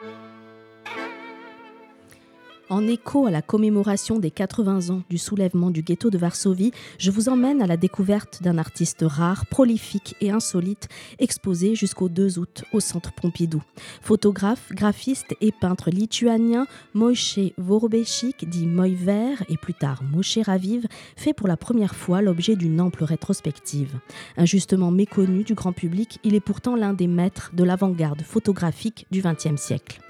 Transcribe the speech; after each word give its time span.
Bye. 0.00 0.29
En 2.70 2.86
écho 2.86 3.26
à 3.26 3.32
la 3.32 3.42
commémoration 3.42 4.20
des 4.20 4.30
80 4.30 4.90
ans 4.90 5.02
du 5.10 5.18
soulèvement 5.18 5.72
du 5.72 5.82
ghetto 5.82 6.08
de 6.08 6.16
Varsovie, 6.16 6.70
je 6.98 7.10
vous 7.10 7.28
emmène 7.28 7.60
à 7.60 7.66
la 7.66 7.76
découverte 7.76 8.44
d'un 8.44 8.58
artiste 8.58 9.04
rare, 9.04 9.46
prolifique 9.46 10.14
et 10.20 10.30
insolite, 10.30 10.86
exposé 11.18 11.74
jusqu'au 11.74 12.08
2 12.08 12.38
août 12.38 12.62
au 12.72 12.78
Centre 12.78 13.12
Pompidou. 13.12 13.60
Photographe, 14.02 14.70
graphiste 14.70 15.34
et 15.40 15.50
peintre 15.50 15.90
lituanien, 15.90 16.68
Moshe 16.94 17.40
Vorobeshik, 17.58 18.48
dit 18.48 18.68
Moiver 18.68 19.34
et 19.48 19.56
plus 19.56 19.74
tard 19.74 20.04
Moshe 20.04 20.38
Raviv, 20.38 20.86
fait 21.16 21.34
pour 21.34 21.48
la 21.48 21.56
première 21.56 21.96
fois 21.96 22.22
l'objet 22.22 22.54
d'une 22.54 22.80
ample 22.80 23.02
rétrospective. 23.02 23.98
Injustement 24.36 24.92
méconnu 24.92 25.42
du 25.42 25.54
grand 25.54 25.72
public, 25.72 26.20
il 26.22 26.36
est 26.36 26.40
pourtant 26.40 26.76
l'un 26.76 26.92
des 26.92 27.08
maîtres 27.08 27.50
de 27.52 27.64
l'avant-garde 27.64 28.22
photographique 28.22 29.08
du 29.10 29.22
XXe 29.22 29.60
siècle. 29.60 30.00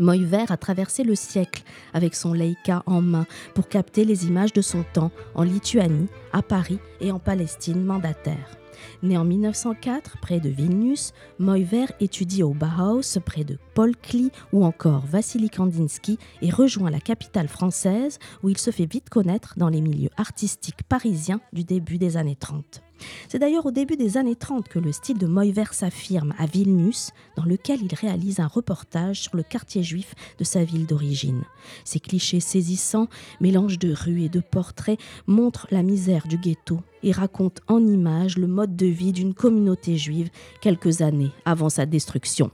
Moiver 0.00 0.46
a 0.48 0.56
traversé 0.56 1.04
le 1.04 1.14
siècle 1.14 1.62
avec 1.92 2.14
son 2.14 2.32
Leica 2.32 2.82
en 2.86 3.02
main 3.02 3.26
pour 3.54 3.68
capter 3.68 4.06
les 4.06 4.26
images 4.26 4.54
de 4.54 4.62
son 4.62 4.82
temps 4.94 5.12
en 5.34 5.42
Lituanie, 5.42 6.08
à 6.32 6.40
Paris 6.40 6.78
et 7.02 7.12
en 7.12 7.18
Palestine 7.18 7.84
mandataire. 7.84 8.56
Né 9.02 9.18
en 9.18 9.24
1904 9.24 10.16
près 10.18 10.40
de 10.40 10.48
Vilnius, 10.48 11.12
Moiver 11.38 11.84
étudie 12.00 12.42
au 12.42 12.54
Bauhaus 12.54 13.18
près 13.24 13.44
de 13.44 13.58
Paul 13.74 13.94
Klee 13.94 14.30
ou 14.54 14.64
encore 14.64 15.04
Vassili 15.04 15.50
Kandinsky 15.50 16.18
et 16.40 16.50
rejoint 16.50 16.90
la 16.90 17.00
capitale 17.00 17.48
française 17.48 18.18
où 18.42 18.48
il 18.48 18.56
se 18.56 18.70
fait 18.70 18.90
vite 18.90 19.10
connaître 19.10 19.52
dans 19.58 19.68
les 19.68 19.82
milieux 19.82 20.10
artistiques 20.16 20.82
parisiens 20.88 21.42
du 21.52 21.64
début 21.64 21.98
des 21.98 22.16
années 22.16 22.36
30. 22.36 22.82
C'est 23.28 23.38
d'ailleurs 23.38 23.66
au 23.66 23.70
début 23.70 23.96
des 23.96 24.16
années 24.16 24.36
30 24.36 24.68
que 24.68 24.78
le 24.78 24.92
style 24.92 25.18
de 25.18 25.26
Moiver 25.26 25.72
s'affirme 25.72 26.34
à 26.38 26.46
Vilnius, 26.46 27.10
dans 27.36 27.44
lequel 27.44 27.80
il 27.82 27.94
réalise 27.94 28.40
un 28.40 28.46
reportage 28.46 29.22
sur 29.22 29.36
le 29.36 29.42
quartier 29.42 29.82
juif 29.82 30.14
de 30.38 30.44
sa 30.44 30.64
ville 30.64 30.86
d'origine. 30.86 31.42
Ces 31.84 32.00
clichés 32.00 32.40
saisissants, 32.40 33.08
mélange 33.40 33.78
de 33.78 33.92
rues 33.92 34.22
et 34.22 34.28
de 34.28 34.40
portraits, 34.40 34.98
montrent 35.26 35.66
la 35.70 35.82
misère 35.82 36.26
du 36.26 36.38
ghetto 36.38 36.80
et 37.02 37.12
racontent 37.12 37.62
en 37.68 37.84
images 37.86 38.36
le 38.36 38.46
mode 38.46 38.76
de 38.76 38.86
vie 38.86 39.12
d'une 39.12 39.34
communauté 39.34 39.96
juive 39.96 40.30
quelques 40.60 41.00
années 41.00 41.32
avant 41.44 41.68
sa 41.68 41.86
destruction. 41.86 42.50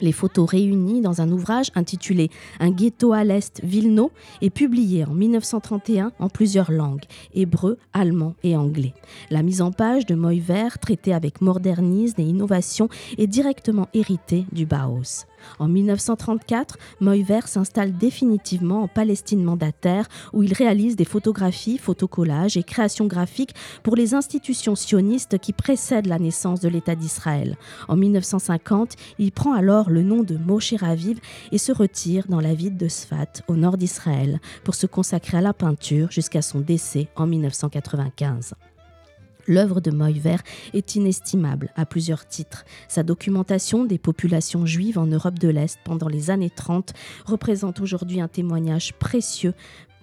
Les 0.00 0.12
photos 0.12 0.48
réunies 0.48 1.00
dans 1.00 1.20
un 1.20 1.30
ouvrage 1.32 1.70
intitulé 1.74 2.30
Un 2.60 2.70
ghetto 2.70 3.12
à 3.12 3.24
l'Est, 3.24 3.60
Vilno 3.64 4.12
est 4.40 4.50
publié 4.50 5.04
en 5.04 5.12
1931 5.12 6.12
en 6.20 6.28
plusieurs 6.28 6.70
langues, 6.70 7.04
hébreu, 7.34 7.78
allemand 7.92 8.34
et 8.44 8.56
anglais. 8.56 8.94
La 9.30 9.42
mise 9.42 9.60
en 9.60 9.72
page 9.72 10.06
de 10.06 10.14
Moiver, 10.14 10.68
traitée 10.80 11.12
avec 11.12 11.40
modernisme 11.40 12.20
et 12.20 12.24
innovation, 12.24 12.88
est 13.16 13.26
directement 13.26 13.88
héritée 13.92 14.46
du 14.52 14.66
Bauhaus. 14.66 15.26
En 15.58 15.68
1934, 15.68 16.78
Moiver 17.00 17.40
s'installe 17.46 17.96
définitivement 17.96 18.82
en 18.82 18.88
Palestine 18.88 19.42
mandataire 19.42 20.08
où 20.32 20.42
il 20.42 20.52
réalise 20.52 20.96
des 20.96 21.04
photographies, 21.04 21.78
photocollages 21.78 22.56
et 22.56 22.62
créations 22.62 23.06
graphiques 23.06 23.54
pour 23.82 23.96
les 23.96 24.14
institutions 24.14 24.76
sionistes 24.76 25.38
qui 25.38 25.52
précèdent 25.52 26.06
la 26.06 26.18
naissance 26.18 26.60
de 26.60 26.68
l'État 26.68 26.94
d'Israël. 26.94 27.56
En 27.88 27.96
1950, 27.96 28.94
il 29.18 29.32
prend 29.32 29.52
alors 29.52 29.87
le 29.90 30.02
nom 30.02 30.22
de 30.22 30.36
Moshe 30.36 30.74
Raviv 30.74 31.18
et 31.52 31.58
se 31.58 31.72
retire 31.72 32.26
dans 32.28 32.40
la 32.40 32.54
ville 32.54 32.76
de 32.76 32.88
Sfat, 32.88 33.42
au 33.48 33.56
nord 33.56 33.76
d'Israël, 33.76 34.40
pour 34.64 34.74
se 34.74 34.86
consacrer 34.86 35.38
à 35.38 35.42
la 35.42 35.52
peinture 35.52 36.10
jusqu'à 36.10 36.42
son 36.42 36.60
décès 36.60 37.08
en 37.16 37.26
1995. 37.26 38.54
L'œuvre 39.46 39.80
de 39.80 39.90
Moiver 39.90 40.36
est 40.74 40.94
inestimable 40.94 41.70
à 41.74 41.86
plusieurs 41.86 42.28
titres. 42.28 42.66
Sa 42.86 43.02
documentation 43.02 43.84
des 43.86 43.96
populations 43.96 44.66
juives 44.66 44.98
en 44.98 45.06
Europe 45.06 45.38
de 45.38 45.48
l'Est 45.48 45.78
pendant 45.84 46.08
les 46.08 46.30
années 46.30 46.50
30 46.50 46.92
représente 47.24 47.80
aujourd'hui 47.80 48.20
un 48.20 48.28
témoignage 48.28 48.92
précieux 48.94 49.54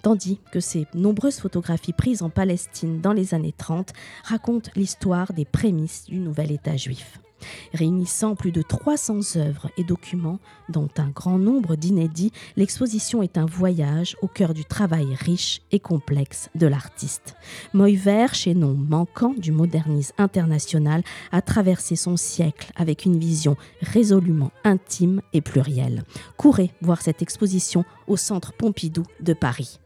tandis 0.02 0.38
que 0.52 0.60
ses 0.60 0.86
nombreuses 0.94 1.38
photographies 1.38 1.92
prises 1.92 2.22
en 2.22 2.30
Palestine 2.30 3.00
dans 3.00 3.12
les 3.12 3.34
années 3.34 3.54
30 3.56 3.92
racontent 4.22 4.70
l'histoire 4.76 5.32
des 5.32 5.44
prémices 5.44 6.04
du 6.04 6.18
nouvel 6.18 6.52
État 6.52 6.76
juif. 6.76 7.18
Réunissant 7.72 8.34
plus 8.34 8.52
de 8.52 8.62
300 8.62 9.36
œuvres 9.36 9.70
et 9.76 9.84
documents, 9.84 10.38
dont 10.68 10.88
un 10.96 11.08
grand 11.08 11.38
nombre 11.38 11.76
d'inédits, 11.76 12.32
l'exposition 12.56 13.22
est 13.22 13.38
un 13.38 13.46
voyage 13.46 14.16
au 14.22 14.28
cœur 14.28 14.54
du 14.54 14.64
travail 14.64 15.14
riche 15.14 15.62
et 15.72 15.80
complexe 15.80 16.48
de 16.54 16.66
l'artiste. 16.66 17.36
Moiver, 17.72 18.26
chaînon 18.32 18.74
manquant 18.74 19.34
du 19.36 19.52
modernisme 19.52 20.14
international, 20.18 21.02
a 21.32 21.42
traversé 21.42 21.96
son 21.96 22.16
siècle 22.16 22.72
avec 22.76 23.04
une 23.04 23.18
vision 23.18 23.56
résolument 23.80 24.50
intime 24.64 25.20
et 25.32 25.40
plurielle. 25.40 26.04
Courez 26.36 26.72
voir 26.80 27.02
cette 27.02 27.22
exposition 27.22 27.84
au 28.06 28.16
Centre 28.16 28.52
Pompidou 28.52 29.04
de 29.20 29.32
Paris. 29.32 29.78